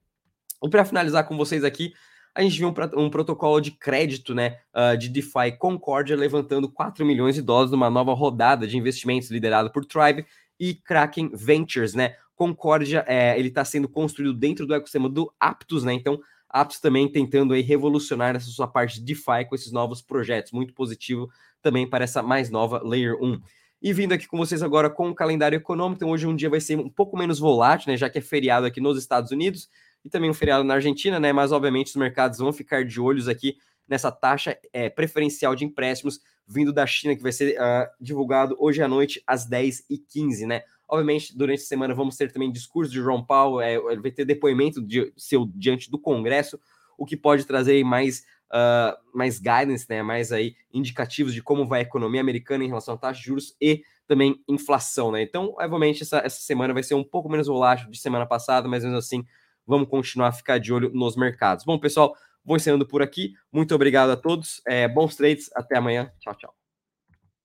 E 0.64 0.70
para 0.70 0.86
finalizar 0.86 1.28
com 1.28 1.36
vocês 1.36 1.64
aqui, 1.64 1.94
a 2.36 2.42
gente 2.42 2.58
viu 2.58 2.68
um, 2.68 3.02
um 3.02 3.10
protocolo 3.10 3.60
de 3.60 3.72
crédito 3.72 4.34
né, 4.34 4.60
uh, 4.74 4.98
de 4.98 5.10
DeFi 5.10 5.58
Concordia 5.60 6.16
levantando 6.16 6.72
4 6.72 7.06
milhões 7.06 7.36
de 7.36 7.42
dólares 7.42 7.72
numa 7.72 7.90
nova 7.90 8.14
rodada 8.14 8.66
de 8.66 8.78
investimentos 8.78 9.30
liderada 9.30 9.70
por 9.70 9.86
Tribe 9.86 10.26
e 10.60 10.74
Kraken 10.74 11.32
Ventures, 11.34 11.94
né? 11.94 12.16
Concordia, 12.36 13.06
é, 13.08 13.38
ele 13.38 13.50
está 13.50 13.64
sendo 13.64 13.88
construído 13.88 14.34
dentro 14.34 14.66
do 14.66 14.74
ecossistema 14.74 15.08
do 15.08 15.32
Aptos, 15.40 15.84
né? 15.84 15.94
Então, 15.94 16.20
Aptos 16.54 16.80
também 16.80 17.12
tentando 17.12 17.54
aí 17.54 17.62
revolucionar 17.62 18.36
essa 18.36 18.46
sua 18.46 18.68
parte 18.68 19.00
de 19.00 19.06
DeFi 19.06 19.46
com 19.50 19.56
esses 19.56 19.72
novos 19.72 20.04
projetos, 20.04 20.52
muito 20.52 20.72
positivo 20.72 21.28
também 21.64 21.90
para 21.90 22.04
essa 22.04 22.22
mais 22.22 22.52
nova 22.52 22.80
Layer 22.84 23.16
1. 23.20 23.42
E 23.82 23.92
vindo 23.92 24.14
aqui 24.14 24.28
com 24.28 24.38
vocês 24.38 24.62
agora 24.62 24.88
com 24.88 25.10
o 25.10 25.16
calendário 25.16 25.58
econômico, 25.58 25.98
então 25.98 26.12
hoje 26.12 26.28
um 26.28 26.36
dia 26.36 26.50
vai 26.50 26.62
ser 26.62 26.78
um 26.78 26.90
pouco 26.90 27.18
menos 27.18 27.40
volátil, 27.40 27.92
né? 27.92 27.98
Já 27.98 28.08
que 28.08 28.20
é 28.20 28.22
feriado 28.22 28.68
aqui 28.68 28.80
nos 28.80 29.00
Estados 29.00 29.32
Unidos 29.32 29.68
e 30.06 30.10
também 30.10 30.30
um 30.30 30.34
feriado 30.34 30.64
na 30.64 30.76
Argentina, 30.76 31.20
né? 31.20 31.34
Mas 31.34 31.52
obviamente 31.52 31.88
os 31.88 31.96
mercados 31.96 32.38
vão 32.38 32.54
ficar 32.54 32.86
de 32.86 33.02
olhos 33.02 33.28
aqui 33.28 33.58
nessa 33.88 34.12
taxa 34.12 34.58
é, 34.72 34.90
preferencial 34.90 35.56
de 35.56 35.66
empréstimos 35.66 36.22
vindo 36.48 36.72
da 36.72 36.86
China, 36.86 37.16
que 37.16 37.24
vai 37.24 37.32
ser 37.32 37.58
uh, 37.58 37.90
divulgado 38.00 38.56
hoje 38.60 38.82
à 38.82 38.88
noite 38.88 39.24
às 39.26 39.50
10h15, 39.50 40.46
né? 40.46 40.62
Obviamente, 40.94 41.36
durante 41.36 41.62
a 41.62 41.66
semana 41.66 41.96
vamos 41.96 42.16
ter 42.16 42.32
também 42.32 42.52
discurso 42.52 42.92
de 42.92 43.00
João 43.00 43.26
Paulo, 43.26 43.60
é, 43.60 43.80
vai 43.96 44.12
ter 44.12 44.26
depoimento 44.26 44.80
de 44.80 45.12
seu 45.18 45.50
diante 45.56 45.90
do 45.90 45.98
Congresso, 45.98 46.60
o 46.96 47.04
que 47.04 47.18
pode 47.18 47.46
trazer 47.46 47.84
mais, 47.84 48.20
uh, 48.52 48.96
mais 49.12 49.40
guidance, 49.40 49.88
né? 49.90 50.04
Mais 50.04 50.32
aí 50.32 50.56
indicativos 50.72 51.34
de 51.34 51.42
como 51.42 51.66
vai 51.66 51.80
a 51.80 51.82
economia 51.82 52.22
americana 52.22 52.64
em 52.64 52.68
relação 52.68 52.94
à 52.94 52.98
taxa 52.98 53.20
de 53.20 53.26
juros 53.26 53.56
e 53.60 53.82
também 54.06 54.40
inflação, 54.48 55.12
né? 55.12 55.24
Então, 55.24 55.56
obviamente, 55.58 56.04
essa, 56.04 56.20
essa 56.20 56.44
semana 56.44 56.76
vai 56.76 56.84
ser 56.84 56.94
um 56.94 57.04
pouco 57.04 57.28
menos 57.28 57.48
volátil 57.48 57.90
de 57.90 57.98
semana 57.98 58.28
passada, 58.28 58.68
mas 58.68 58.84
mesmo 58.84 59.00
assim 59.00 59.26
vamos 59.66 59.90
continuar 59.90 60.28
a 60.28 60.32
ficar 60.32 60.60
de 60.60 60.72
olho 60.72 60.92
nos 60.94 61.16
mercados. 61.16 61.66
Bom, 61.66 61.80
pessoal, 61.80 62.16
vou 62.46 62.56
encerrando 62.56 62.88
por 62.88 63.02
aqui. 63.02 63.34
Muito 63.52 63.74
obrigado 63.74 64.12
a 64.12 64.16
todos. 64.16 64.62
É, 64.68 64.88
bons 64.88 65.16
trades. 65.16 65.50
Até 65.56 65.76
amanhã. 65.76 66.12
Tchau, 66.20 66.36
tchau. 66.36 66.63